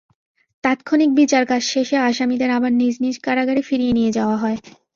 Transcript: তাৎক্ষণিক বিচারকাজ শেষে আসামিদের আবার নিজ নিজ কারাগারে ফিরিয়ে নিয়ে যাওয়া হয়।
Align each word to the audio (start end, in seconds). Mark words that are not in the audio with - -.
তাৎক্ষণিক 0.63 1.09
বিচারকাজ 1.15 1.61
শেষে 1.71 1.97
আসামিদের 2.01 2.49
আবার 2.57 2.71
নিজ 2.81 2.95
নিজ 3.03 3.15
কারাগারে 3.25 3.61
ফিরিয়ে 3.61 3.95
নিয়ে 3.97 4.15
যাওয়া 4.17 4.37
হয়। 4.37 4.57